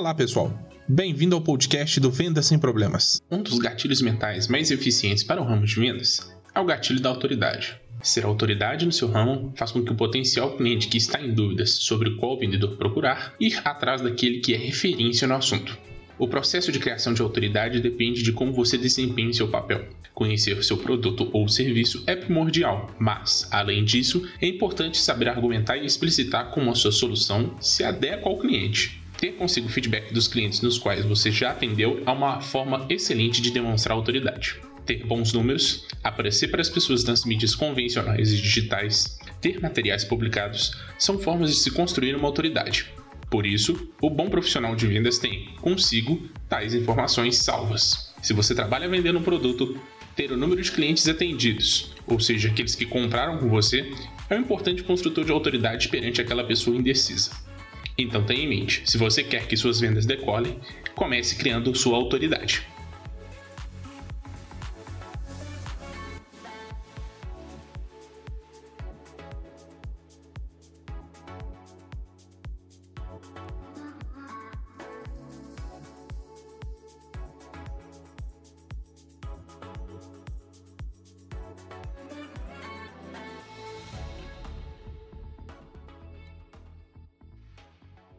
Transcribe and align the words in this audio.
Olá, 0.00 0.14
pessoal. 0.14 0.50
Bem-vindo 0.88 1.36
ao 1.36 1.42
podcast 1.42 2.00
do 2.00 2.10
Venda 2.10 2.40
Sem 2.40 2.58
Problemas. 2.58 3.20
Um 3.30 3.42
dos 3.42 3.58
gatilhos 3.58 4.00
mentais 4.00 4.48
mais 4.48 4.70
eficientes 4.70 5.22
para 5.22 5.42
o 5.42 5.44
ramo 5.44 5.66
de 5.66 5.74
vendas 5.74 6.34
é 6.54 6.58
o 6.58 6.64
gatilho 6.64 7.02
da 7.02 7.10
autoridade. 7.10 7.78
Ser 8.02 8.24
autoridade 8.24 8.86
no 8.86 8.92
seu 8.92 9.08
ramo 9.08 9.52
faz 9.54 9.72
com 9.72 9.84
que 9.84 9.92
o 9.92 9.94
potencial 9.94 10.56
cliente 10.56 10.88
que 10.88 10.96
está 10.96 11.20
em 11.20 11.34
dúvidas 11.34 11.72
sobre 11.72 12.16
qual 12.16 12.38
vendedor 12.38 12.78
procurar 12.78 13.34
ir 13.38 13.60
atrás 13.62 14.00
daquele 14.00 14.38
que 14.38 14.54
é 14.54 14.56
referência 14.56 15.28
no 15.28 15.34
assunto. 15.34 15.76
O 16.18 16.26
processo 16.26 16.72
de 16.72 16.78
criação 16.78 17.12
de 17.12 17.20
autoridade 17.20 17.78
depende 17.78 18.22
de 18.22 18.32
como 18.32 18.54
você 18.54 18.78
desempenha 18.78 19.34
seu 19.34 19.48
papel. 19.48 19.86
Conhecer 20.14 20.64
seu 20.64 20.78
produto 20.78 21.28
ou 21.30 21.46
serviço 21.46 22.02
é 22.06 22.16
primordial, 22.16 22.90
mas, 22.98 23.46
além 23.50 23.84
disso, 23.84 24.26
é 24.40 24.46
importante 24.46 24.96
saber 24.96 25.28
argumentar 25.28 25.76
e 25.76 25.84
explicitar 25.84 26.50
como 26.52 26.70
a 26.70 26.74
sua 26.74 26.90
solução 26.90 27.54
se 27.60 27.84
adequa 27.84 28.30
ao 28.30 28.38
cliente. 28.38 28.99
Ter 29.20 29.32
consigo 29.32 29.68
feedback 29.68 30.14
dos 30.14 30.26
clientes 30.26 30.62
nos 30.62 30.78
quais 30.78 31.04
você 31.04 31.30
já 31.30 31.50
atendeu 31.50 32.02
é 32.06 32.10
uma 32.10 32.40
forma 32.40 32.86
excelente 32.88 33.42
de 33.42 33.50
demonstrar 33.50 33.94
autoridade. 33.94 34.56
Ter 34.86 35.04
bons 35.04 35.34
números, 35.34 35.86
aparecer 36.02 36.48
para 36.48 36.62
as 36.62 36.70
pessoas 36.70 37.04
nas 37.04 37.26
mídias 37.26 37.54
convencionais 37.54 38.32
e 38.32 38.36
digitais, 38.40 39.18
ter 39.38 39.60
materiais 39.60 40.04
publicados 40.04 40.74
são 40.98 41.18
formas 41.18 41.50
de 41.50 41.56
se 41.56 41.70
construir 41.70 42.14
uma 42.14 42.26
autoridade. 42.26 42.94
Por 43.28 43.44
isso, 43.44 43.92
o 44.00 44.08
bom 44.08 44.30
profissional 44.30 44.74
de 44.74 44.86
vendas 44.86 45.18
tem 45.18 45.54
consigo 45.60 46.26
tais 46.48 46.72
informações 46.72 47.36
salvas. 47.36 48.14
Se 48.22 48.32
você 48.32 48.54
trabalha 48.54 48.88
vendendo 48.88 49.18
um 49.18 49.22
produto, 49.22 49.78
ter 50.16 50.32
o 50.32 50.36
número 50.36 50.62
de 50.62 50.72
clientes 50.72 51.06
atendidos, 51.06 51.92
ou 52.06 52.18
seja, 52.18 52.48
aqueles 52.48 52.74
que 52.74 52.86
compraram 52.86 53.36
com 53.36 53.50
você, 53.50 53.92
é 54.30 54.34
um 54.34 54.40
importante 54.40 54.82
construtor 54.82 55.26
de 55.26 55.30
autoridade 55.30 55.90
perante 55.90 56.22
aquela 56.22 56.42
pessoa 56.42 56.74
indecisa. 56.74 57.49
Então 57.96 58.24
tenha 58.24 58.42
em 58.42 58.48
mente, 58.48 58.82
se 58.84 58.96
você 58.96 59.22
quer 59.22 59.46
que 59.46 59.56
suas 59.56 59.80
vendas 59.80 60.06
decolem, 60.06 60.58
comece 60.94 61.36
criando 61.36 61.74
sua 61.74 61.96
autoridade. 61.96 62.62